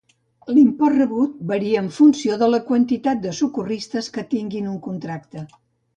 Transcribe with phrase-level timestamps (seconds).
[0.53, 5.45] L'import rebut varia en funció de la quantitat de socorristes que tinguin un contracte.